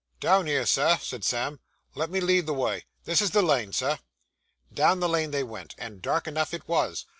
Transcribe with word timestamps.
'Down 0.19 0.47
here, 0.47 0.65
Sir,' 0.65 0.97
said 0.99 1.23
Sam. 1.23 1.59
'Let 1.93 2.09
me 2.09 2.19
lead 2.21 2.47
the 2.47 2.55
way. 2.55 2.85
This 3.03 3.21
is 3.21 3.29
the 3.29 3.43
lane, 3.43 3.71
Sir.' 3.71 3.99
Down 4.73 4.99
the 4.99 5.07
lane 5.07 5.29
they 5.29 5.43
went, 5.43 5.75
and 5.77 6.01
dark 6.01 6.25
enough 6.27 6.55
it 6.55 6.67
was. 6.67 7.05